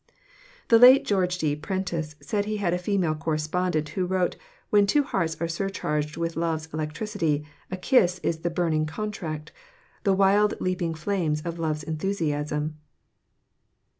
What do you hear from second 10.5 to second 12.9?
leaping flames of love's enthusiasm."